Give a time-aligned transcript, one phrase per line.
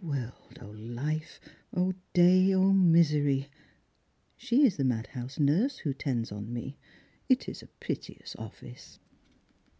[0.00, 0.62] world!
[0.78, 1.40] life!
[2.12, 2.54] day!
[2.54, 3.48] misery!
[4.36, 6.78] She is the madhouse nurse who tends on me.
[7.28, 9.00] It is a piteous office."